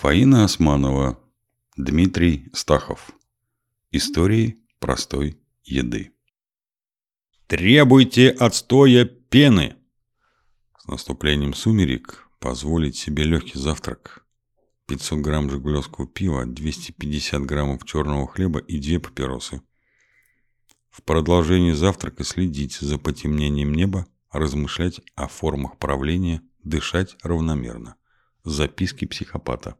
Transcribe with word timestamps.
Фаина 0.00 0.44
Османова, 0.44 1.18
Дмитрий 1.76 2.48
Стахов. 2.52 3.10
Истории 3.90 4.56
простой 4.78 5.40
еды. 5.64 6.12
Требуйте 7.48 8.30
отстоя 8.30 9.06
пены. 9.06 9.74
С 10.78 10.86
наступлением 10.86 11.52
сумерек 11.52 12.28
позволить 12.38 12.96
себе 12.96 13.24
легкий 13.24 13.58
завтрак. 13.58 14.24
500 14.86 15.18
грамм 15.18 15.50
жигулевского 15.50 16.06
пива, 16.06 16.46
250 16.46 17.42
граммов 17.42 17.84
черного 17.84 18.28
хлеба 18.28 18.60
и 18.60 18.78
две 18.78 19.00
папиросы. 19.00 19.62
В 20.90 21.02
продолжении 21.02 21.72
завтрака 21.72 22.22
следить 22.22 22.76
за 22.76 22.98
потемнением 22.98 23.74
неба, 23.74 24.06
размышлять 24.30 25.00
о 25.16 25.26
формах 25.26 25.76
правления, 25.76 26.40
дышать 26.62 27.16
равномерно. 27.24 27.96
Записки 28.44 29.04
психопата. 29.04 29.76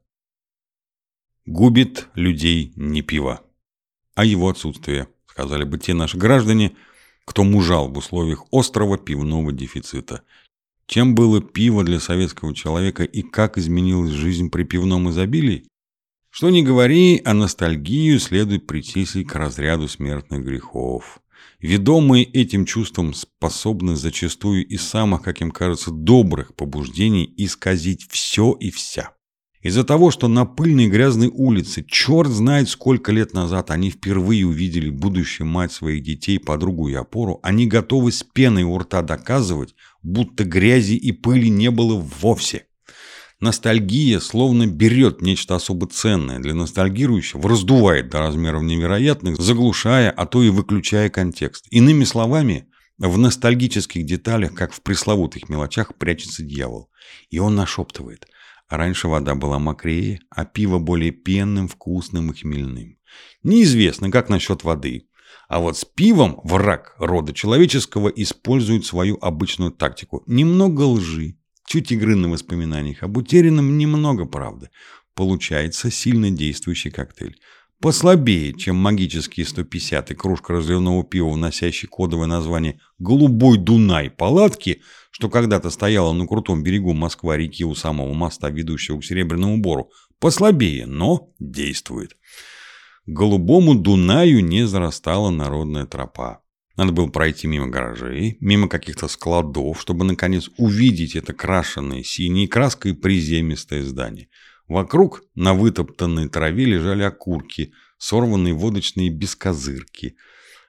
Губит 1.51 2.09
людей 2.15 2.75
не 2.77 3.01
пиво, 3.01 3.41
а 4.15 4.27
его 4.27 4.51
отсутствие, 4.51 5.09
сказали 5.27 5.65
бы 5.65 5.79
те 5.79 5.95
наши 5.95 6.19
граждане, 6.19 6.77
кто 7.25 7.43
мужал 7.43 7.89
в 7.89 7.97
условиях 7.97 8.45
острого 8.53 8.99
пивного 8.99 9.51
дефицита. 9.51 10.25
Чем 10.87 11.15
было 11.15 11.41
пиво 11.41 11.85
для 11.85 12.01
советского 12.01 12.55
человека 12.55 13.03
и 13.03 13.23
как 13.23 13.57
изменилась 13.57 14.11
жизнь 14.11 14.51
при 14.51 14.65
пивном 14.65 15.09
изобилии? 15.09 15.67
Что 16.29 16.51
ни 16.51 16.61
говори, 16.61 17.23
а 17.25 17.33
ностальгию 17.33 18.21
следует 18.21 18.67
причислить 18.67 19.29
к 19.29 19.35
разряду 19.35 19.89
смертных 19.89 20.45
грехов. 20.45 21.19
Ведомые 21.61 22.25
этим 22.25 22.67
чувством 22.67 23.15
способны 23.15 23.97
зачастую 23.97 24.67
из 24.67 24.83
самых, 24.83 25.23
как 25.23 25.41
им 25.41 25.51
кажется, 25.51 25.93
добрых 25.93 26.55
побуждений 26.55 27.33
исказить 27.39 28.07
все 28.11 28.53
и 28.53 28.71
вся. 28.71 29.15
Из-за 29.61 29.83
того, 29.83 30.13
что 30.13 30.29
на 30.29 30.45
пыльной 30.45 30.87
грязной 30.87 31.29
улице, 31.29 31.85
черт 31.85 32.29
знает 32.29 32.69
сколько 32.69 33.11
лет 33.11 33.33
назад 33.33 33.73
они 33.73 33.91
впервые 33.91 34.47
увидели 34.47 34.89
будущую 34.89 35.49
мать 35.49 35.73
своих 35.73 36.05
детей, 36.05 36.39
подругу 36.39 36.89
и 36.89 36.95
опору, 36.95 37.41
они 37.43 37.67
готовы 37.67 38.13
с 38.13 38.23
пеной 38.23 38.63
у 38.63 38.79
рта 38.79 39.03
доказывать, 39.03 39.75
будто 40.03 40.45
грязи 40.45 40.95
и 40.95 41.11
пыли 41.11 41.51
не 41.51 41.73
было 41.73 41.97
вовсе. 42.21 42.67
Ностальгия 43.41 44.21
словно 44.21 44.67
берет 44.67 45.23
нечто 45.23 45.57
особо 45.57 45.89
ценное 45.89 46.39
для 46.39 46.55
ностальгирующего, 46.55 47.49
раздувает 47.49 48.11
до 48.11 48.19
размеров 48.21 48.63
невероятных, 48.63 49.41
заглушая, 49.41 50.11
а 50.11 50.27
то 50.27 50.43
и 50.43 50.51
выключая 50.51 51.09
контекст. 51.09 51.67
Иными 51.71 52.05
словами, 52.05 52.67
в 52.99 53.17
ностальгических 53.17 54.05
деталях, 54.05 54.55
как 54.55 54.73
в 54.73 54.83
пресловутых 54.83 55.49
мелочах, 55.49 55.95
прячется 55.97 56.45
дьявол. 56.45 56.91
И 57.31 57.41
он 57.41 57.57
нашептывает– 57.57 58.27
Раньше 58.69 59.09
вода 59.09 59.35
была 59.35 59.59
мокрее, 59.59 60.21
а 60.31 60.45
пиво 60.45 60.79
более 60.79 61.11
пенным, 61.11 61.69
вкусным 61.69 62.31
и 62.31 62.35
хмельным. 62.35 62.99
Неизвестно, 63.43 64.11
как 64.11 64.29
насчет 64.29 64.63
воды. 64.63 65.09
А 65.49 65.61
вот 65.61 65.79
с 65.79 65.85
пивом 65.85 66.41
враг 66.45 66.95
рода 66.99 67.33
человеческого 67.33 68.09
использует 68.09 68.85
свою 68.85 69.17
обычную 69.21 69.71
тактику. 69.71 70.23
Немного 70.27 70.83
лжи, 70.83 71.37
чуть 71.67 71.91
игры 71.91 72.15
на 72.17 72.29
воспоминаниях, 72.29 73.03
об 73.03 73.17
утерянном 73.17 73.79
немного 73.79 74.27
правды. 74.27 74.69
Получается 75.15 75.91
сильно 75.91 76.31
действующий 76.31 76.91
коктейль. 76.91 77.39
Послабее, 77.81 78.55
чем 78.55 78.75
магические 78.75 79.47
150 79.47 80.11
и 80.11 80.15
кружка 80.17 80.53
разливного 80.53 81.05
пива, 81.05 81.37
носящий 81.37 81.87
кодовое 81.87 82.27
название 82.27 82.81
«Голубой 82.99 83.57
Дунай» 83.57 84.11
палатки, 84.11 84.83
что 85.13 85.31
когда-то 85.31 85.71
стояла 85.71 86.13
на 86.13 86.27
крутом 86.27 86.65
берегу 86.65 86.93
Москва-реки 86.93 87.65
у 87.65 87.77
самого 87.77 88.13
моста, 88.15 88.51
ведущего 88.51 88.99
к 88.99 89.05
Серебряному 89.05 89.59
Бору. 89.59 89.93
Послабее, 90.19 90.87
но 90.87 91.31
действует. 91.39 92.17
Голубому 93.07 93.77
Дунаю 93.77 94.45
не 94.45 94.67
зарастала 94.67 95.31
народная 95.31 95.87
тропа. 95.87 96.41
Надо 96.77 96.91
было 96.91 97.07
пройти 97.07 97.47
мимо 97.47 97.69
гаражей, 97.69 98.39
мимо 98.41 98.69
каких-то 98.69 99.07
складов, 99.07 99.81
чтобы, 99.81 100.05
наконец, 100.05 100.51
увидеть 100.59 101.15
это 101.15 101.33
крашенное 101.33 102.03
синей 102.03 102.49
краской 102.49 102.95
приземистое 102.95 103.85
здание– 103.85 104.29
Вокруг 104.69 105.23
на 105.35 105.55
вытоптанной 105.55 106.29
траве 106.29 106.67
лежали 106.67 107.03
окурки, 107.03 107.73
сорванные 107.97 108.53
водочные 108.53 109.09
бескозырки. 109.09 110.17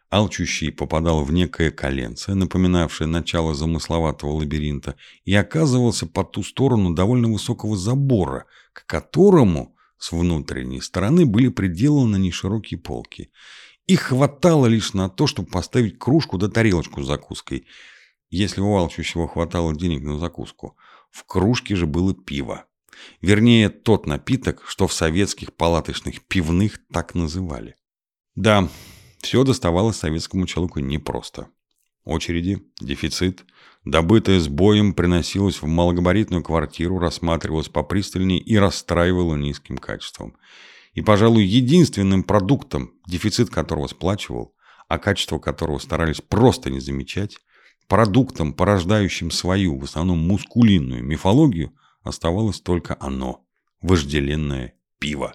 Алчущий 0.09 0.71
попадал 0.71 1.23
в 1.23 1.33
некое 1.33 1.69
коленце, 1.69 2.33
напоминавшее 2.33 3.07
начало 3.07 3.53
замысловатого 3.53 4.31
лабиринта, 4.31 4.95
и 5.25 5.35
оказывался 5.35 6.07
по 6.07 6.23
ту 6.23 6.43
сторону 6.43 6.95
довольно 6.95 7.27
высокого 7.27 7.75
забора, 7.75 8.45
к 8.73 8.85
которому 8.85 9.75
с 9.97 10.13
внутренней 10.13 10.81
стороны 10.81 11.25
были 11.25 11.49
приделаны 11.49 12.15
неширокие 12.17 12.79
полки. 12.79 13.31
Их 13.85 14.01
хватало 14.01 14.67
лишь 14.67 14.93
на 14.93 15.09
то, 15.09 15.27
чтобы 15.27 15.49
поставить 15.49 15.99
кружку 15.99 16.37
да 16.37 16.47
тарелочку 16.47 17.03
с 17.03 17.07
закуской, 17.07 17.67
если 18.29 18.61
у 18.61 18.77
алчущего 18.77 19.27
хватало 19.27 19.75
денег 19.75 20.03
на 20.03 20.17
закуску. 20.17 20.77
В 21.11 21.25
кружке 21.25 21.75
же 21.75 21.85
было 21.85 22.13
пиво. 22.13 22.65
Вернее, 23.21 23.69
тот 23.69 24.05
напиток, 24.05 24.63
что 24.67 24.87
в 24.87 24.93
советских 24.93 25.53
палаточных 25.53 26.21
пивных 26.25 26.79
так 26.91 27.15
называли. 27.15 27.75
Да, 28.35 28.69
все 29.19 29.43
доставалось 29.43 29.97
советскому 29.97 30.47
человеку 30.47 30.79
непросто. 30.79 31.49
Очереди, 32.05 32.63
дефицит, 32.79 33.43
добытое 33.83 34.39
с 34.39 34.47
боем 34.47 34.93
приносилось 34.93 35.61
в 35.61 35.65
малогабаритную 35.65 36.43
квартиру, 36.43 36.97
рассматривалось 36.97 37.67
попристальнее 37.67 38.39
и 38.39 38.57
расстраивало 38.57 39.35
низким 39.35 39.77
качеством. 39.77 40.37
И, 40.93 41.01
пожалуй, 41.01 41.43
единственным 41.43 42.23
продуктом, 42.23 42.93
дефицит 43.05 43.49
которого 43.49 43.87
сплачивал, 43.87 44.55
а 44.87 44.97
качество 44.97 45.37
которого 45.37 45.77
старались 45.77 46.21
просто 46.21 46.69
не 46.69 46.79
замечать, 46.79 47.37
продуктом, 47.87 48.53
порождающим 48.53 49.29
свою, 49.29 49.77
в 49.77 49.83
основном 49.83 50.19
мускулинную 50.19 51.03
мифологию– 51.03 51.73
оставалось 52.03 52.61
только 52.61 52.97
оно– 52.99 53.45
вожделенное 53.81 54.73
пиво. 54.99 55.33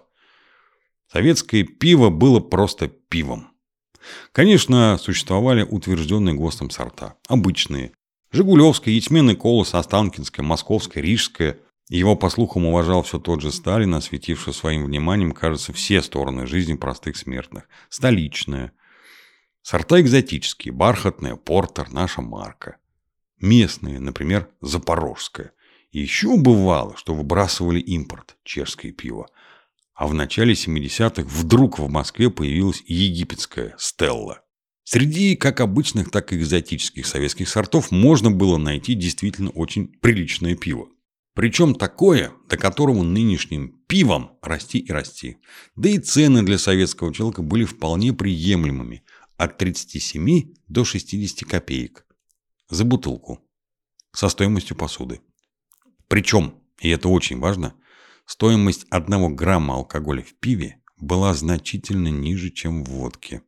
Советское 1.11 1.65
пиво 1.65 2.11
было 2.11 2.41
просто 2.41 2.89
пивом. 2.89 3.51
Конечно, 4.33 4.99
существовали 4.99 5.63
утвержденные 5.63 6.35
ГОСТом 6.35 6.71
сорта. 6.71 7.17
Обычные. 7.29 7.93
Жигулевское, 8.33 8.93
ячменный 8.93 9.37
колос, 9.37 9.75
Останкинское, 9.75 10.45
Московское, 10.45 11.03
Рижское. 11.03 11.61
Его, 11.89 12.17
по 12.17 12.29
слухам, 12.31 12.67
уважал 12.67 13.03
все 13.03 13.19
тот 13.19 13.41
же 13.41 13.53
Сталин, 13.53 13.95
осветивший 13.95 14.53
своим 14.53 14.85
вниманием, 14.87 15.33
кажется, 15.33 15.73
все 15.73 16.03
стороны 16.03 16.47
жизни 16.47 16.75
простых 16.75 17.17
смертных. 17.17 17.69
Столичное. 17.89 18.73
Сорта 19.63 20.01
экзотические. 20.01 20.73
Бархатная, 20.73 21.37
портер, 21.37 21.91
наша 21.93 22.21
марка. 22.21 22.79
Местные, 23.39 24.01
например, 24.01 24.51
запорожское– 24.61 25.53
еще 26.01 26.37
бывало, 26.37 26.97
что 26.97 27.15
выбрасывали 27.15 27.81
импорт, 27.81 28.37
чешское 28.45 28.93
пиво. 28.93 29.29
А 29.95 30.07
в 30.07 30.15
начале 30.15 30.55
70-х 30.55 31.23
вдруг 31.23 31.79
в 31.79 31.89
Москве 31.89 32.31
появилась 32.31 32.83
египетская 32.87 33.75
«Стелла». 33.79 34.41
Среди 34.83 35.35
как 35.35 35.61
обычных, 35.61 36.11
так 36.11 36.33
и 36.33 36.37
экзотических 36.37 37.07
советских 37.07 37.49
сортов 37.49 37.91
можно 37.91 38.31
было 38.31 38.59
найти 38.59 38.95
действительно 38.95 39.51
очень 39.51 39.87
приличное 39.87 40.57
пиво. 40.57 40.89
Причем 41.35 41.75
такое, 41.75 42.33
до 42.49 42.57
которого 42.57 43.03
нынешним 43.03 43.81
пивом 43.89 44.39
расти 44.43 44.79
и 44.79 44.93
расти. 44.93 45.39
Да 45.75 45.89
и 45.89 45.99
цены 45.99 46.43
для 46.43 46.59
советского 46.59 47.13
человека 47.15 47.43
были 47.43 47.65
вполне 47.65 48.13
приемлемыми. 48.13 49.05
От 49.37 49.59
37 49.59 50.55
до 50.69 50.85
60 50.85 51.49
копеек. 51.49 52.07
За 52.69 52.85
бутылку. 52.85 53.41
Со 54.13 54.29
стоимостью 54.29 54.77
посуды. 54.77 55.21
Причем, 56.15 56.55
и 56.79 56.91
это 56.91 57.09
очень 57.09 57.41
важно, 57.41 57.75
стоимость 58.25 58.87
одного 58.89 59.31
грамма 59.31 59.75
алкоголя 59.75 60.23
в 60.23 60.33
пиве 60.39 60.81
была 60.97 61.35
значительно 61.35 62.07
ниже, 62.07 62.51
чем 62.51 62.85
в 62.85 62.89
водке. 62.91 63.43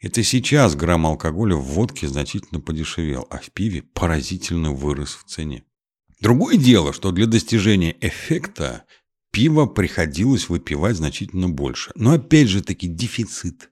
Это 0.00 0.24
сейчас 0.24 0.74
грамм 0.74 1.06
алкоголя 1.06 1.54
в 1.54 1.62
водке 1.62 2.08
значительно 2.08 2.60
подешевел, 2.60 3.28
а 3.30 3.38
в 3.38 3.52
пиве 3.52 3.82
поразительно 3.82 4.72
вырос 4.72 5.14
в 5.14 5.30
цене. 5.30 5.62
Другое 6.20 6.56
дело, 6.56 6.92
что 6.92 7.12
для 7.12 7.26
достижения 7.26 7.96
эффекта 8.00 8.82
пива 9.30 9.66
приходилось 9.66 10.48
выпивать 10.48 10.96
значительно 10.96 11.48
больше. 11.48 11.92
Но 11.94 12.14
опять 12.14 12.48
же 12.48 12.64
таки 12.64 12.88
дефицит. 12.88 13.70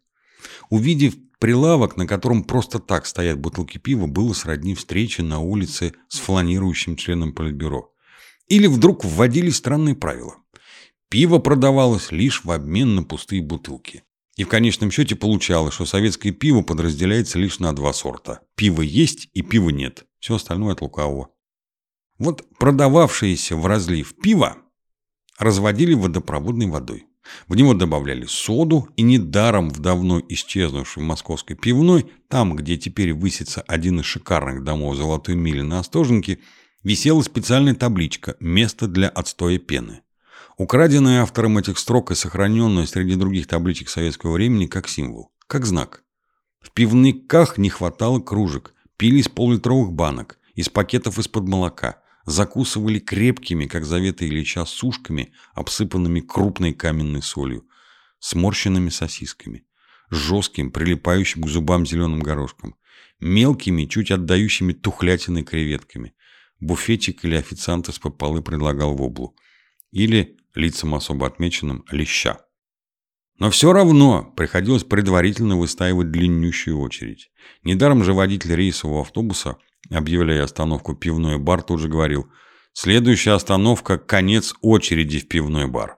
Увидев 0.69 1.15
прилавок, 1.41 1.97
на 1.97 2.07
котором 2.07 2.45
просто 2.45 2.79
так 2.79 3.07
стоят 3.07 3.41
бутылки 3.41 3.79
пива, 3.79 4.07
было 4.07 4.35
сродни 4.35 4.77
встрече 4.77 5.25
на 5.25 5.41
улице 5.41 5.95
с 6.07 6.21
фланирующим 6.21 6.95
членом 6.95 7.33
политбюро. 7.33 7.93
Или 8.51 8.67
вдруг 8.67 9.05
вводили 9.05 9.49
странные 9.49 9.95
правила. 9.95 10.35
Пиво 11.09 11.39
продавалось 11.39 12.13
лишь 12.13 12.45
в 12.45 12.51
обмен 12.51 12.97
на 12.97 13.03
пустые 13.05 13.41
бутылки. 13.41 14.03
И 14.37 14.45
в 14.45 14.49
конечном 14.49 14.91
счете 14.91 15.17
получалось, 15.17 15.75
что 15.75 15.87
советское 15.87 16.33
пиво 16.33 16.63
подразделяется 16.63 17.39
лишь 17.39 17.61
на 17.61 17.73
два 17.73 17.93
сорта. 17.93 18.41
Пиво 18.57 18.83
есть 18.83 19.29
и 19.35 19.43
пива 19.43 19.71
нет. 19.71 20.05
Все 20.19 20.35
остальное 20.35 20.73
от 20.73 20.83
лукавого. 20.83 21.31
Вот 22.19 22.45
продававшееся 22.59 23.57
в 23.57 23.67
разлив 23.67 24.15
пиво 24.21 24.59
разводили 25.39 25.95
водопроводной 25.95 26.67
водой. 26.67 27.07
В 27.47 27.55
него 27.55 27.75
добавляли 27.75 28.25
соду, 28.25 28.89
и 28.97 29.03
недаром 29.03 29.71
в 29.71 29.79
давно 29.79 30.21
исчезнувшей 30.29 31.03
московской 31.03 31.55
пивной, 31.55 32.11
там, 32.29 32.57
где 32.57 32.77
теперь 32.77 33.13
высится 33.13 33.61
один 33.63 34.01
из 34.01 34.07
шикарных 34.07 34.65
домов 34.65 34.97
Золотой 34.97 35.37
Мили 35.37 35.61
на 35.61 35.79
Остоженке, 35.79 36.41
висела 36.83 37.23
специальная 37.23 37.75
табличка 37.75 38.37
«Место 38.41 38.87
для 38.89 39.09
отстоя 39.09 39.59
пены». 39.59 40.03
Украденная 40.57 41.23
автором 41.23 41.59
этих 41.59 41.79
строк 41.79 42.11
и 42.11 42.15
сохраненная 42.15 42.87
среди 42.87 43.15
других 43.15 43.47
табличек 43.47 43.89
советского 43.89 44.33
времени 44.33 44.67
как 44.67 44.89
символ, 44.89 45.33
как 45.47 45.65
знак. 45.65 46.05
В 46.61 46.71
пивниках 46.73 47.57
не 47.57 47.71
хватало 47.71 48.21
кружек, 48.21 48.75
пили 48.97 49.21
из 49.21 49.29
поллитровых 49.29 49.93
банок, 49.93 50.39
из 50.55 50.69
пакетов 50.69 51.19
из-под 51.19 51.49
молока, 51.49 52.03
закусывали 52.27 52.99
крепкими, 52.99 53.67
как 53.67 53.87
заветы 53.87 54.29
Ильича, 54.29 54.67
сушками, 54.67 55.33
обсыпанными 55.55 56.21
крупной 56.21 56.75
каменной 56.75 57.23
солью, 57.23 57.65
сморщенными 58.19 58.91
сосисками, 58.91 59.65
жестким, 60.11 60.71
прилипающим 60.71 61.43
к 61.43 61.49
зубам 61.49 61.87
зеленым 61.87 62.21
горошком, 62.21 62.77
мелкими, 63.21 63.87
чуть 63.87 64.11
отдающими 64.11 64.75
тухлятиной 64.75 65.45
креветками. 65.45 66.15
Буфетчик 66.61 67.25
или 67.25 67.37
официант 67.37 67.89
из-под 67.89 68.19
полы 68.19 68.43
предлагал 68.43 68.95
воблу. 68.95 69.35
Или, 69.91 70.37
лицам 70.55 70.95
особо 70.95 71.27
отмеченным, 71.27 71.85
леща. 71.91 72.41
Но 73.39 73.51
все 73.51 73.73
равно 73.73 74.33
приходилось 74.37 74.85
предварительно 74.85 75.57
выстаивать 75.57 76.11
длиннющую 76.11 76.79
очередь. 76.79 77.31
Недаром 77.65 78.05
же 78.05 78.13
водитель 78.13 78.55
рейсового 78.55 79.01
автобуса, 79.01 79.57
объявляя 79.91 80.45
остановку 80.45 80.95
пивной 80.95 81.39
бар, 81.39 81.63
тут 81.63 81.81
же 81.81 81.89
говорил 81.89 82.31
«Следующая 82.75 83.33
остановка– 83.33 83.97
конец 83.99 84.55
очереди 84.61 85.21
в 85.21 85.29
пивной 85.29 85.67
бар». 85.67 85.97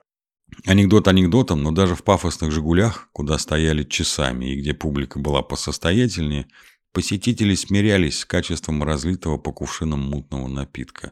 Анекдот 0.65 1.09
анекдотом, 1.09 1.61
но 1.63 1.71
даже 1.71 1.95
в 1.95 2.03
пафосных 2.03 2.51
«Жигулях», 2.51 3.09
куда 3.11 3.37
стояли 3.37 3.83
часами 3.83 4.53
и 4.53 4.61
где 4.61 4.73
публика 4.73 5.19
была 5.19 5.41
посостоятельнее, 5.41 6.47
посетители 6.93 7.55
смирялись 7.55 8.19
с 8.19 8.25
качеством 8.25 8.83
разлитого 8.83 9.37
по 9.37 9.51
кувшинам 9.51 9.99
мутного 9.99 10.47
напитка. 10.47 11.11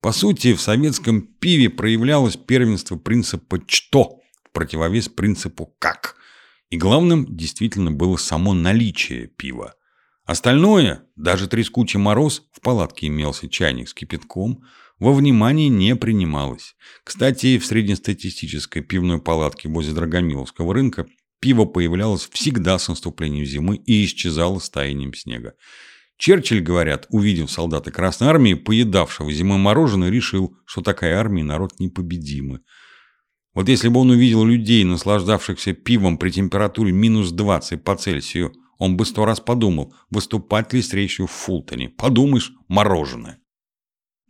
По 0.00 0.12
сути, 0.12 0.54
в 0.54 0.60
советском 0.60 1.22
пиве 1.22 1.70
проявлялось 1.70 2.36
первенство 2.36 2.96
принципа 2.96 3.60
«что», 3.66 4.20
противовес 4.52 5.08
принципу 5.08 5.74
«как». 5.78 6.16
И 6.70 6.76
главным 6.76 7.26
действительно 7.36 7.90
было 7.90 8.16
само 8.16 8.54
наличие 8.54 9.26
пива. 9.26 9.74
Остальное, 10.24 11.04
даже 11.16 11.48
трескучий 11.48 11.98
мороз, 11.98 12.42
в 12.52 12.60
палатке 12.60 13.08
имелся 13.08 13.48
чайник 13.48 13.88
с 13.88 13.94
кипятком, 13.94 14.64
во 14.98 15.12
внимание 15.12 15.68
не 15.68 15.96
принималось. 15.96 16.76
Кстати, 17.04 17.58
в 17.58 17.66
среднестатистической 17.66 18.82
пивной 18.82 19.20
палатке 19.20 19.68
возле 19.68 19.94
Драгомиловского 19.94 20.72
рынка 20.74 21.06
пиво 21.42 21.64
появлялось 21.64 22.28
всегда 22.30 22.78
с 22.78 22.88
наступлением 22.88 23.44
зимы 23.44 23.76
и 23.76 24.04
исчезало 24.04 24.60
с 24.60 24.70
таянием 24.70 25.12
снега. 25.12 25.54
Черчилль, 26.16 26.60
говорят, 26.60 27.06
увидев 27.10 27.50
солдата 27.50 27.90
Красной 27.90 28.28
Армии, 28.28 28.54
поедавшего 28.54 29.32
зимой 29.32 29.58
мороженое, 29.58 30.08
решил, 30.08 30.56
что 30.64 30.82
такая 30.82 31.18
армия 31.18 31.42
народ 31.42 31.80
непобедимый. 31.80 32.60
Вот 33.54 33.68
если 33.68 33.88
бы 33.88 34.00
он 34.00 34.10
увидел 34.10 34.44
людей, 34.44 34.84
наслаждавшихся 34.84 35.72
пивом 35.72 36.16
при 36.16 36.30
температуре 36.30 36.92
минус 36.92 37.32
20 37.32 37.82
по 37.82 37.96
Цельсию, 37.96 38.52
он 38.78 38.96
бы 38.96 39.04
сто 39.04 39.24
раз 39.24 39.40
подумал, 39.40 39.92
выступать 40.10 40.72
ли 40.72 40.80
с 40.80 40.92
речью 40.94 41.26
в 41.26 41.32
Фултоне. 41.32 41.88
Подумаешь, 41.88 42.52
мороженое. 42.68 43.41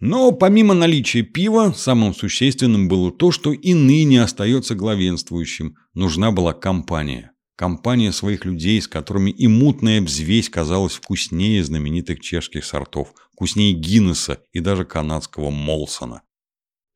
Но 0.04 0.32
помимо 0.32 0.74
наличия 0.74 1.22
пива, 1.22 1.72
самым 1.76 2.12
существенным 2.12 2.88
было 2.88 3.12
то, 3.12 3.30
что 3.30 3.52
и 3.52 3.72
ныне 3.72 4.20
остается 4.20 4.74
главенствующим. 4.74 5.76
Нужна 5.94 6.32
была 6.32 6.54
компания. 6.54 7.30
Компания 7.54 8.10
своих 8.10 8.44
людей, 8.44 8.82
с 8.82 8.88
которыми 8.88 9.30
и 9.30 9.46
мутная 9.46 10.02
взвесь 10.02 10.48
казалась 10.48 10.94
вкуснее 10.94 11.62
знаменитых 11.62 12.18
чешских 12.18 12.64
сортов, 12.64 13.14
вкуснее 13.32 13.74
Гиннесса 13.74 14.40
и 14.52 14.58
даже 14.58 14.84
канадского 14.84 15.50
Молсона. 15.50 16.22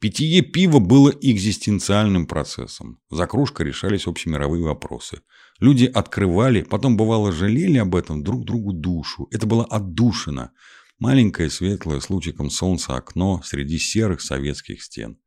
Питье 0.00 0.42
пива 0.42 0.80
было 0.80 1.10
экзистенциальным 1.10 2.26
процессом. 2.26 2.98
За 3.08 3.28
кружкой 3.28 3.66
решались 3.66 4.08
общемировые 4.08 4.64
вопросы. 4.64 5.20
Люди 5.60 5.84
открывали, 5.84 6.62
потом 6.62 6.96
бывало 6.96 7.30
жалели 7.30 7.78
об 7.78 7.94
этом 7.94 8.24
друг 8.24 8.44
другу 8.44 8.72
душу. 8.72 9.28
Это 9.30 9.46
была 9.46 9.64
отдушина. 9.64 10.50
Маленькое 10.98 11.50
светлое 11.50 12.00
с 12.00 12.10
лучиком 12.10 12.50
солнца 12.50 12.96
окно 12.96 13.42
среди 13.44 13.78
серых 13.78 14.20
советских 14.20 14.82
стен. 14.82 15.18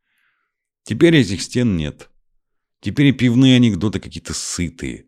Теперь 0.83 1.15
этих 1.15 1.41
стен 1.41 1.77
нет. 1.77 2.09
Теперь 2.81 3.07
и 3.07 3.11
пивные 3.11 3.57
анекдоты 3.57 3.99
какие-то 3.99 4.33
сытые. 4.33 5.07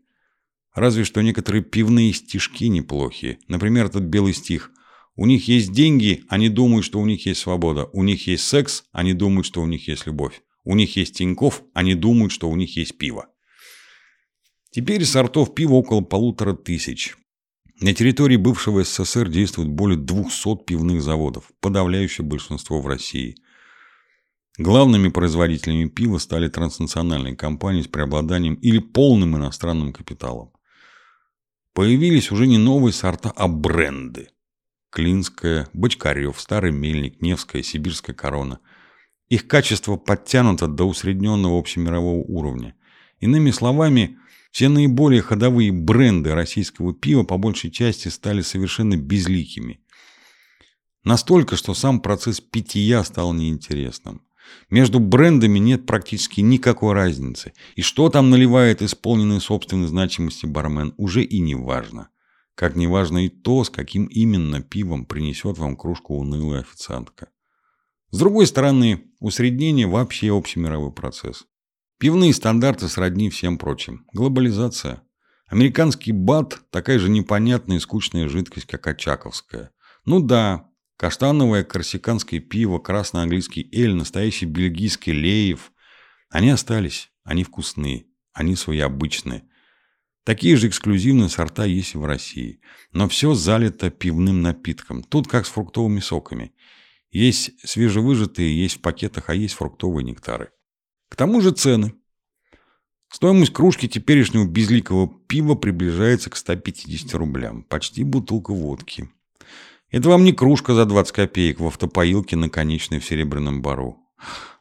Разве 0.74 1.04
что 1.04 1.20
некоторые 1.22 1.62
пивные 1.62 2.12
стишки 2.12 2.68
неплохие. 2.68 3.38
Например, 3.48 3.86
этот 3.86 4.04
белый 4.04 4.34
стих– 4.34 4.70
у 5.14 5.26
них 5.26 5.46
есть 5.46 5.72
деньги, 5.72 6.24
они 6.28 6.48
думают, 6.48 6.86
что 6.86 6.98
у 6.98 7.06
них 7.06 7.26
есть 7.26 7.40
свобода. 7.40 7.84
У 7.92 8.02
них 8.02 8.26
есть 8.26 8.44
секс, 8.44 8.84
они 8.92 9.12
думают, 9.12 9.46
что 9.46 9.60
у 9.60 9.66
них 9.66 9.86
есть 9.86 10.06
любовь. 10.06 10.42
У 10.64 10.74
них 10.74 10.96
есть 10.96 11.18
Тиньков, 11.18 11.62
они 11.74 11.94
думают, 11.94 12.32
что 12.32 12.48
у 12.48 12.56
них 12.56 12.76
есть 12.76 12.96
пиво. 12.96 13.26
Теперь 14.70 15.04
сортов 15.04 15.54
пива 15.54 15.74
около 15.74 16.00
полутора 16.00 16.54
тысяч. 16.54 17.16
На 17.82 17.94
территории 17.94 18.36
бывшего 18.36 18.84
СССР 18.84 19.28
действует 19.28 19.68
более 19.68 19.98
200 19.98 20.64
пивных 20.64 21.02
заводов, 21.02 21.50
подавляющее 21.60 22.24
большинство 22.24 22.80
в 22.80 22.86
России. 22.86 23.34
Главными 24.56 25.08
производителями 25.08 25.88
пива 25.88 26.18
стали 26.18 26.46
транснациональные 26.46 27.34
компании 27.34 27.82
с 27.82 27.88
преобладанием 27.88 28.54
или 28.54 28.78
полным 28.78 29.36
иностранным 29.36 29.92
капиталом. 29.92 30.52
Появились 31.74 32.30
уже 32.30 32.46
не 32.46 32.56
новые 32.56 32.92
сорта, 32.92 33.32
а 33.34 33.48
бренды. 33.48 34.28
Клинская, 34.92 35.68
Бочкарев, 35.72 36.40
Старый 36.40 36.70
Мельник, 36.70 37.20
Невская, 37.20 37.64
Сибирская 37.64 38.14
корона. 38.14 38.60
Их 39.28 39.48
качество 39.48 39.96
подтянуто 39.96 40.68
до 40.68 40.84
усредненного 40.84 41.58
общемирового 41.58 42.22
уровня. 42.22 42.76
Иными 43.18 43.50
словами, 43.50 44.18
все 44.52 44.68
наиболее 44.68 45.22
ходовые 45.22 45.72
бренды 45.72 46.34
российского 46.34 46.94
пива 46.94 47.24
по 47.24 47.38
большей 47.38 47.70
части 47.70 48.08
стали 48.08 48.42
совершенно 48.42 48.96
безликими. 48.96 49.80
Настолько, 51.04 51.56
что 51.56 51.74
сам 51.74 52.00
процесс 52.00 52.40
питья 52.40 53.02
стал 53.02 53.32
неинтересным. 53.32 54.22
Между 54.68 55.00
брендами 55.00 55.58
нет 55.58 55.86
практически 55.86 56.42
никакой 56.42 56.92
разницы. 56.92 57.54
И 57.76 57.82
что 57.82 58.10
там 58.10 58.28
наливает 58.28 58.82
исполненный 58.82 59.40
собственной 59.40 59.88
значимости 59.88 60.44
бармен, 60.44 60.92
уже 60.98 61.24
и 61.24 61.40
не 61.40 61.54
важно. 61.54 62.08
Как 62.54 62.76
неважно 62.76 63.24
и 63.24 63.30
то, 63.30 63.64
с 63.64 63.70
каким 63.70 64.04
именно 64.04 64.60
пивом 64.60 65.06
принесет 65.06 65.56
вам 65.56 65.76
кружку 65.76 66.18
унылая 66.18 66.60
официантка. 66.60 67.28
С 68.10 68.18
другой 68.18 68.46
стороны, 68.46 69.04
усреднение 69.18 69.86
вообще 69.86 70.36
общемировой 70.36 70.92
процесс. 70.92 71.46
Пивные 72.02 72.34
стандарты 72.34 72.88
сродни 72.88 73.30
всем 73.30 73.58
прочим. 73.58 74.04
Глобализация. 74.12 75.04
Американский 75.46 76.10
бат– 76.10 76.58
такая 76.72 76.98
же 76.98 77.08
непонятная 77.08 77.76
и 77.76 77.78
скучная 77.78 78.28
жидкость, 78.28 78.66
как 78.66 78.88
очаковская. 78.88 79.70
Ну 80.04 80.18
да, 80.18 80.68
каштановое 80.96 81.62
корсиканское 81.62 82.40
пиво, 82.40 82.80
красноанглийский 82.80 83.68
эль, 83.72 83.94
настоящий 83.94 84.46
бельгийский 84.46 85.12
леев. 85.12 85.70
Они 86.28 86.50
остались, 86.50 87.12
они 87.22 87.44
вкусные, 87.44 88.06
они 88.32 88.56
свои 88.56 88.80
обычные. 88.80 89.44
Такие 90.24 90.56
же 90.56 90.66
эксклюзивные 90.66 91.28
сорта 91.28 91.66
есть 91.66 91.94
и 91.94 91.98
в 91.98 92.04
России. 92.04 92.60
Но 92.90 93.08
все 93.08 93.34
залито 93.34 93.90
пивным 93.90 94.42
напитком. 94.42 95.04
Тут 95.04 95.28
как 95.28 95.46
с 95.46 95.50
фруктовыми 95.50 96.00
соками. 96.00 96.52
Есть 97.12 97.52
свежевыжатые, 97.64 98.60
есть 98.60 98.78
в 98.78 98.80
пакетах, 98.80 99.30
а 99.30 99.36
есть 99.36 99.54
фруктовые 99.54 100.04
нектары. 100.04 100.50
К 101.12 101.14
тому 101.14 101.42
же 101.42 101.50
цены. 101.50 101.92
Стоимость 103.10 103.52
кружки 103.52 103.86
теперешнего 103.86 104.46
безликого 104.46 105.12
пива 105.26 105.54
приближается 105.54 106.30
к 106.30 106.36
150 106.36 107.12
рублям. 107.16 107.64
Почти 107.64 108.02
бутылка 108.02 108.54
водки. 108.54 109.10
Это 109.90 110.08
вам 110.08 110.24
не 110.24 110.32
кружка 110.32 110.72
за 110.72 110.86
20 110.86 111.12
копеек 111.14 111.60
в 111.60 111.66
автопоилке 111.66 112.36
на 112.36 112.48
конечной 112.48 112.98
в 112.98 113.04
Серебряном 113.04 113.60
Бару. 113.60 113.98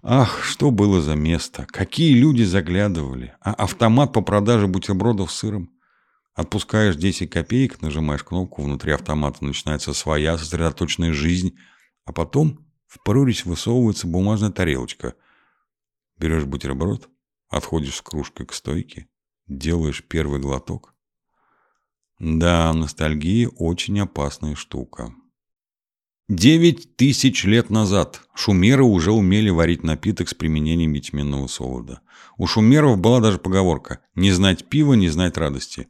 Ах, 0.03 0.43
что 0.43 0.72
было 0.72 1.01
за 1.01 1.15
место! 1.15 1.65
Какие 1.72 2.15
люди 2.15 2.43
заглядывали! 2.43 3.34
А 3.39 3.53
автомат 3.53 4.12
по 4.12 4.20
продаже 4.20 4.67
бутербродов 4.67 5.31
с 5.31 5.38
сыром? 5.38 5.70
Отпускаешь 6.34 6.98
10 6.98 7.29
копеек, 7.29 7.81
нажимаешь 7.81 8.25
кнопку, 8.25 8.63
внутри 8.63 8.91
автомата 8.91 9.41
начинается 9.46 9.93
своя 9.93 10.38
сосредоточенная 10.38 11.13
жизнь, 11.13 11.55
а 12.03 12.12
потом 12.12 12.60
в 12.88 13.01
прорезь 13.05 13.46
высовывается 13.46 14.05
бумажная 14.05 14.51
тарелочка. 14.51 15.13
Берешь 16.21 16.45
бутерброд, 16.45 17.09
отходишь 17.49 17.95
с 17.95 18.01
кружкой 18.03 18.45
к 18.45 18.53
стойке, 18.53 19.07
делаешь 19.47 20.03
первый 20.07 20.39
глоток. 20.39 20.93
Да, 22.19 22.71
ностальгия 22.73 23.49
очень 23.49 23.99
опасная 23.99 24.53
штука. 24.53 25.15
Девять 26.29 26.95
тысяч 26.95 27.43
лет 27.43 27.71
назад 27.71 28.21
шумеры 28.35 28.83
уже 28.83 29.11
умели 29.11 29.49
варить 29.49 29.81
напиток 29.81 30.29
с 30.29 30.35
применением 30.35 30.93
ячменного 30.93 31.47
солода. 31.47 32.01
У 32.37 32.45
шумеров 32.45 32.99
была 32.99 33.19
даже 33.19 33.39
поговорка 33.39 34.01
«не 34.13 34.31
знать 34.31 34.69
пива, 34.69 34.93
не 34.93 35.09
знать 35.09 35.37
радости». 35.37 35.89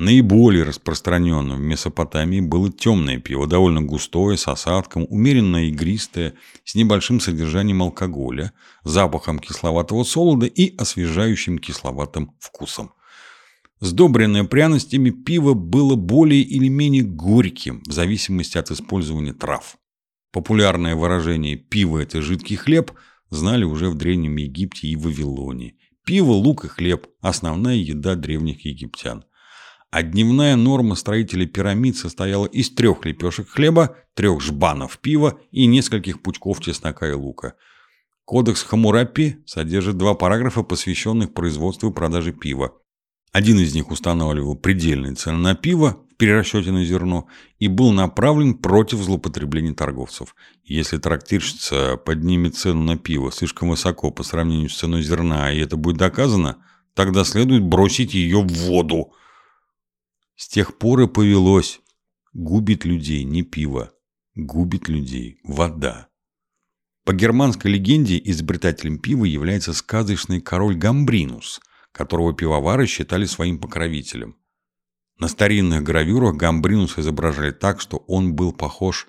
Наиболее 0.00 0.62
распространенным 0.62 1.58
в 1.58 1.60
Месопотамии 1.60 2.40
было 2.40 2.72
темное 2.72 3.18
пиво, 3.18 3.46
довольно 3.46 3.82
густое, 3.82 4.38
с 4.38 4.48
осадком, 4.48 5.06
умеренно 5.10 5.68
игристое, 5.68 6.32
с 6.64 6.74
небольшим 6.74 7.20
содержанием 7.20 7.82
алкоголя, 7.82 8.54
запахом 8.82 9.38
кисловатого 9.38 10.02
солода 10.04 10.46
и 10.46 10.74
освежающим 10.74 11.58
кисловатым 11.58 12.32
вкусом. 12.40 12.94
Сдобренное 13.80 14.44
пряностями 14.44 15.10
пиво 15.10 15.52
было 15.52 15.96
более 15.96 16.40
или 16.40 16.68
менее 16.68 17.02
горьким, 17.02 17.82
в 17.86 17.92
зависимости 17.92 18.56
от 18.56 18.70
использования 18.70 19.34
трав. 19.34 19.76
Популярное 20.32 20.96
выражение 20.96 21.56
«пиво– 21.56 21.98
это 22.02 22.22
жидкий 22.22 22.56
хлеб» 22.56 22.92
знали 23.28 23.64
уже 23.64 23.90
в 23.90 23.96
Древнем 23.96 24.36
Египте 24.36 24.88
и 24.88 24.96
Вавилоне. 24.96 25.74
Пиво, 26.06 26.32
лук 26.32 26.64
и 26.64 26.68
хлеб– 26.68 27.06
основная 27.20 27.76
еда 27.76 28.14
древних 28.14 28.64
египтян. 28.64 29.26
А 29.90 30.02
дневная 30.04 30.54
норма 30.54 30.94
строителей 30.94 31.46
пирамид 31.46 31.96
состояла 31.96 32.46
из 32.46 32.70
трех 32.70 33.04
лепешек 33.04 33.48
хлеба, 33.48 33.96
трех 34.14 34.40
жбанов 34.40 34.98
пива 34.98 35.40
и 35.50 35.66
нескольких 35.66 36.22
пучков 36.22 36.60
чеснока 36.60 37.08
и 37.08 37.12
лука. 37.12 37.54
Кодекс 38.24 38.62
Хамурапи 38.62 39.38
содержит 39.46 39.96
два 39.96 40.14
параграфа, 40.14 40.62
посвященных 40.62 41.34
производству 41.34 41.90
и 41.90 41.92
продаже 41.92 42.32
пива. 42.32 42.74
Один 43.32 43.58
из 43.58 43.74
них 43.74 43.90
устанавливал 43.90 44.56
предельные 44.56 45.14
цены 45.14 45.38
на 45.38 45.54
пиво 45.56 46.00
в 46.12 46.16
перерасчете 46.16 46.70
на 46.70 46.84
зерно 46.84 47.26
и 47.58 47.66
был 47.66 47.90
направлен 47.90 48.54
против 48.54 48.98
злоупотребления 48.98 49.74
торговцев. 49.74 50.36
Если 50.64 50.98
трактирщица 50.98 51.96
поднимет 51.96 52.56
цену 52.56 52.82
на 52.82 52.96
пиво 52.96 53.32
слишком 53.32 53.70
высоко 53.70 54.12
по 54.12 54.22
сравнению 54.22 54.68
с 54.68 54.76
ценой 54.76 55.02
зерна, 55.02 55.52
и 55.52 55.58
это 55.58 55.76
будет 55.76 55.96
доказано, 55.96 56.58
тогда 56.94 57.24
следует 57.24 57.64
бросить 57.64 58.14
ее 58.14 58.42
в 58.42 58.52
воду. 58.52 59.12
С 60.40 60.48
тех 60.48 60.78
пор 60.78 61.02
и 61.02 61.06
повелось. 61.06 61.80
Губит 62.32 62.86
людей 62.86 63.24
не 63.24 63.42
пиво, 63.42 63.92
губит 64.34 64.88
людей 64.88 65.38
вода. 65.44 66.08
По 67.04 67.12
германской 67.12 67.70
легенде 67.70 68.18
изобретателем 68.24 68.98
пива 68.98 69.26
является 69.26 69.74
сказочный 69.74 70.40
король 70.40 70.76
Гамбринус– 70.76 71.60
которого 71.92 72.32
пивовары 72.32 72.86
считали 72.86 73.24
своим 73.24 73.58
покровителем. 73.58 74.36
На 75.18 75.28
старинных 75.28 75.82
гравюрах 75.82 76.36
Гамбринус 76.36 76.98
изображали 76.98 77.50
так, 77.50 77.80
что 77.80 77.98
он 78.06 78.34
был 78.34 78.52
похож 78.52 79.06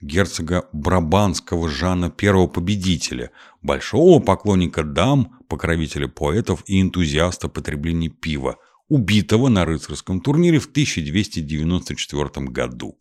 герцога 0.00 0.68
Брабанского 0.72 1.68
Жана 1.68 2.10
Первого 2.10 2.46
Победителя, 2.46 3.30
большого 3.60 4.20
поклонника 4.20 4.82
дам, 4.82 5.38
покровителя 5.48 6.08
поэтов 6.08 6.62
и 6.66 6.80
энтузиаста 6.80 7.48
потребления 7.48 8.08
пива, 8.08 8.56
убитого 8.90 9.48
на 9.48 9.64
рыцарском 9.64 10.20
турнире 10.20 10.58
в 10.58 10.66
1294 10.66 12.46
году. 12.48 12.98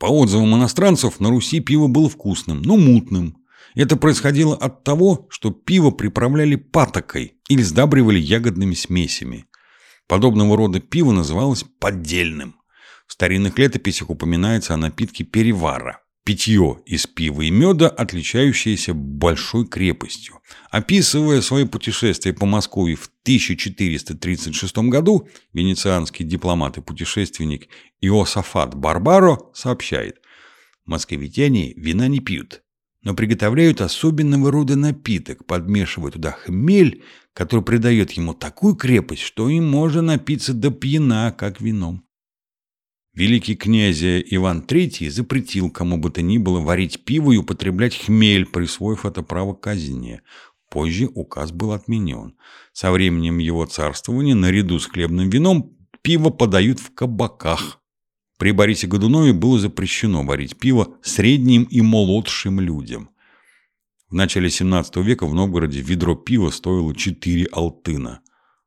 По 0.00 0.06
отзывам 0.06 0.56
иностранцев, 0.56 1.20
на 1.20 1.30
Руси 1.30 1.60
пиво 1.60 1.86
было 1.86 2.08
вкусным, 2.08 2.62
но 2.62 2.76
мутным, 2.76 3.36
это 3.76 3.96
происходило 3.96 4.56
от 4.56 4.84
того, 4.84 5.26
что 5.30 5.50
пиво 5.50 5.90
приправляли 5.90 6.56
патокой 6.56 7.34
или 7.48 7.62
сдабривали 7.62 8.18
ягодными 8.18 8.74
смесями. 8.74 9.46
Подобного 10.08 10.56
рода 10.56 10.80
пиво 10.80 11.12
называлось 11.12 11.64
поддельным. 11.78 12.56
В 13.06 13.12
старинных 13.12 13.58
летописях 13.58 14.08
упоминается 14.08 14.72
о 14.74 14.78
напитке 14.78 15.24
перевара. 15.24 16.00
Питье 16.26 16.82
из 16.86 17.06
пива 17.06 17.42
и 17.42 17.50
меда, 17.50 17.88
отличающееся 17.88 18.94
большой 18.94 19.64
крепостью. 19.64 20.40
Описывая 20.72 21.40
свои 21.40 21.66
путешествия 21.66 22.32
по 22.32 22.46
Москве 22.46 22.96
в 22.96 23.08
1436 23.22 24.76
году, 24.88 25.28
венецианский 25.52 26.24
дипломат 26.24 26.78
и 26.78 26.80
путешественник 26.80 27.68
Иосафат 28.00 28.74
Барбаро 28.74 29.52
сообщает, 29.54 30.16
«Московитяне 30.84 31.72
вина 31.74 32.08
не 32.08 32.18
пьют, 32.18 32.62
но 33.02 33.14
приготовляют 33.14 33.80
особенного 33.80 34.50
рода 34.50 34.74
напиток, 34.74 35.46
подмешивая 35.46 36.10
туда 36.10 36.32
хмель, 36.32 37.04
который 37.34 37.64
придает 37.64 38.10
ему 38.12 38.34
такую 38.34 38.74
крепость, 38.74 39.22
что 39.22 39.48
им 39.48 39.70
можно 39.70 40.02
напиться 40.02 40.54
до 40.54 40.72
пьяна, 40.72 41.32
как 41.38 41.60
вином. 41.60 42.05
Великий 43.16 43.56
князь 43.56 44.02
Иван 44.02 44.60
III 44.60 45.10
запретил 45.10 45.70
кому 45.70 45.96
бы 45.96 46.10
то 46.10 46.22
ни 46.22 46.38
было 46.38 46.60
варить 46.60 47.04
пиво 47.04 47.32
и 47.32 47.38
употреблять 47.38 47.96
хмель, 47.96 48.46
присвоив 48.46 49.04
это 49.04 49.22
право 49.22 49.54
казни. 49.54 50.20
Позже 50.70 51.08
указ 51.12 51.50
был 51.50 51.72
отменен. 51.72 52.34
Со 52.72 52.92
временем 52.92 53.38
его 53.38 53.66
царствования 53.66 54.34
наряду 54.34 54.78
с 54.78 54.86
хлебным 54.86 55.30
вином 55.30 55.76
пиво 56.02 56.30
подают 56.30 56.78
в 56.78 56.92
кабаках, 56.94 57.80
при 58.38 58.52
Борисе 58.52 58.86
Годунове 58.86 59.32
было 59.32 59.58
запрещено 59.58 60.22
варить 60.22 60.58
пиво 60.58 60.98
средним 61.02 61.62
и 61.64 61.80
молодшим 61.80 62.60
людям. 62.60 63.10
В 64.10 64.14
начале 64.14 64.50
17 64.50 64.96
века 64.96 65.26
в 65.26 65.34
Новгороде 65.34 65.80
ведро 65.80 66.14
пива 66.14 66.50
стоило 66.50 66.94
4 66.94 67.46
алтына. 67.50 68.20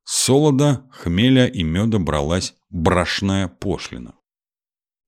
С 0.03 0.23
солода, 0.23 0.87
хмеля 0.91 1.45
и 1.45 1.63
меда 1.63 1.99
бралась 1.99 2.55
брашная 2.69 3.47
пошлина. 3.47 4.15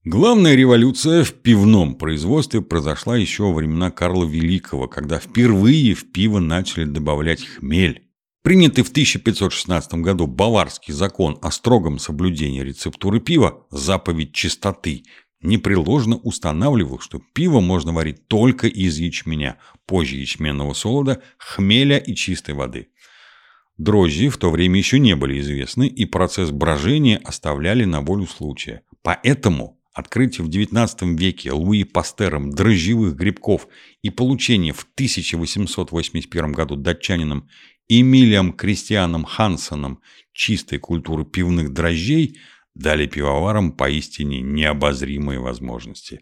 Главная 0.04 0.56
революция 0.56 1.22
в 1.22 1.32
пивном 1.32 1.94
производстве 1.94 2.60
произошла 2.60 3.16
еще 3.16 3.44
во 3.44 3.52
времена 3.52 3.92
Карла 3.92 4.24
Великого, 4.24 4.88
когда 4.88 5.20
впервые 5.20 5.94
в 5.94 6.10
пиво 6.10 6.40
начали 6.40 6.86
добавлять 6.86 7.46
хмель. 7.46 8.08
Принятый 8.42 8.82
в 8.82 8.90
1516 8.90 9.94
году 9.94 10.26
Баварский 10.26 10.92
закон 10.92 11.38
о 11.40 11.52
строгом 11.52 12.00
соблюдении 12.00 12.62
рецептуры 12.62 13.20
пива, 13.20 13.64
заповедь 13.70 14.32
чистоты, 14.32 15.04
непреложно 15.40 16.16
устанавливал, 16.16 16.98
что 16.98 17.22
пиво 17.32 17.60
можно 17.60 17.92
варить 17.92 18.26
только 18.26 18.66
из 18.66 18.98
ячменя, 18.98 19.58
позже 19.86 20.16
ячменного 20.16 20.72
солода, 20.72 21.22
хмеля 21.38 21.98
и 21.98 22.16
чистой 22.16 22.56
воды. 22.56 22.88
Дрожжи 23.78 24.30
в 24.30 24.36
то 24.36 24.50
время 24.50 24.78
еще 24.78 24.98
не 24.98 25.14
были 25.14 25.38
известны, 25.38 25.86
и 25.86 26.06
процесс 26.06 26.50
брожения 26.50 27.20
оставляли 27.22 27.84
на 27.84 28.00
волю 28.00 28.26
случая. 28.26 28.82
Поэтому 29.02 29.78
открытие 29.92 30.44
в 30.44 30.48
XIX 30.48 31.16
веке 31.16 31.52
Луи 31.52 31.84
Пастером 31.84 32.50
дрожжевых 32.50 33.14
грибков 33.14 33.68
и 34.02 34.10
получение 34.10 34.72
в 34.72 34.86
1881 34.94 36.52
году 36.52 36.76
датчанином 36.76 37.48
Эмилием 37.88 38.52
Кристианом 38.52 39.24
Хансоном 39.24 40.00
чистой 40.32 40.78
культуры 40.78 41.24
пивных 41.24 41.72
дрожжей 41.72 42.38
дали 42.74 43.06
пивоварам 43.06 43.72
поистине 43.72 44.40
необозримые 44.40 45.40
возможности. 45.40 46.20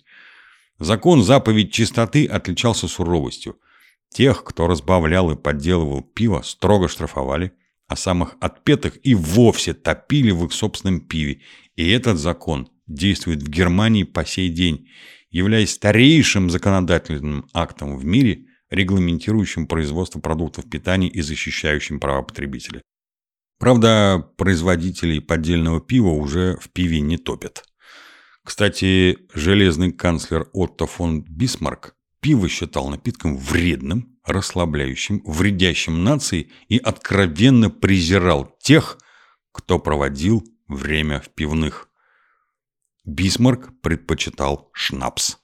Закон 0.78 1.22
заповедь 1.22 1.72
чистоты 1.72 2.26
отличался 2.26 2.88
суровостью. 2.88 3.60
Тех, 4.08 4.42
кто 4.42 4.66
разбавлял 4.66 5.30
и 5.30 5.36
подделывал 5.36 6.02
пиво, 6.02 6.42
строго 6.42 6.88
штрафовали, 6.88 7.52
а 7.86 7.94
самых 7.94 8.36
отпетых 8.40 8.98
и 9.04 9.14
вовсе 9.14 9.74
топили 9.74 10.32
в 10.32 10.44
их 10.46 10.52
собственном 10.52 11.00
пиве. 11.00 11.42
И 11.76 11.88
этот 11.90 12.18
закон 12.18 12.68
действует 12.92 13.42
в 13.42 13.48
Германии 13.48 14.02
по 14.02 14.24
сей 14.24 14.48
день, 14.48 14.88
являясь 15.30 15.72
старейшим 15.72 16.50
законодательным 16.50 17.46
актом 17.52 17.96
в 17.96 18.04
мире– 18.04 18.46
регламентирующим 18.70 19.66
производство 19.66 20.20
продуктов 20.20 20.68
питания 20.70 21.08
и 21.08 21.20
защищающим 21.20 22.00
права 22.00 22.22
потребителя. 22.22 22.82
Правда, 23.58 24.26
производителей 24.36 25.20
поддельного 25.20 25.80
пива 25.80 26.08
уже 26.08 26.56
в 26.60 26.70
пиве 26.70 27.00
не 27.00 27.18
топят. 27.18 27.64
Кстати, 28.42 29.18
железный 29.34 29.92
канцлер 29.92 30.48
Отто 30.52 30.86
фон 30.86 31.22
Бисмарк 31.22 31.94
пиво 32.20 32.48
считал 32.48 32.88
напитком 32.88 33.36
вредным, 33.36 34.18
расслабляющим, 34.24 35.22
вредящим 35.26 36.04
нации 36.04 36.50
и 36.68 36.78
откровенно 36.78 37.68
презирал 37.68 38.56
тех, 38.62 38.98
кто 39.52 39.78
проводил 39.78 40.42
время 40.68 41.20
в 41.20 41.28
пивных. 41.30 41.89
Бисмарк 43.10 43.72
предпочитал 43.82 44.70
шнапс. 44.72 45.39